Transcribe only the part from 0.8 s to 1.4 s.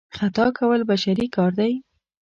بشري